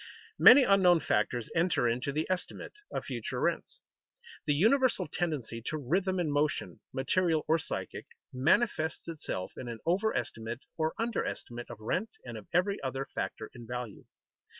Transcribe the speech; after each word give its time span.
Many 0.39 0.63
unknown 0.63 0.99
factors 1.01 1.51
enter 1.55 1.87
into 1.87 2.11
the 2.11 2.25
estimate 2.27 2.73
of 2.91 3.05
future 3.05 3.39
rents. 3.39 3.79
The 4.47 4.55
universal 4.55 5.07
tendency 5.07 5.61
to 5.67 5.77
rhythm 5.77 6.19
in 6.19 6.31
motion 6.31 6.79
(material 6.91 7.45
or 7.47 7.59
psychic) 7.59 8.07
manifests 8.33 9.07
itself 9.07 9.51
in 9.55 9.67
an 9.67 9.77
overestimate 9.85 10.61
or 10.75 10.95
underestimate 10.97 11.69
of 11.69 11.79
rent 11.79 12.09
and 12.25 12.35
of 12.35 12.47
every 12.51 12.81
other 12.81 13.05
factor 13.13 13.51
in 13.53 13.67
value. 13.67 14.05